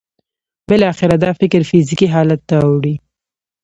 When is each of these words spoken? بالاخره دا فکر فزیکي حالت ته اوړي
بالاخره 0.69 1.15
دا 1.23 1.31
فکر 1.39 1.61
فزیکي 1.69 2.07
حالت 2.15 2.41
ته 2.49 2.55
اوړي 2.67 2.95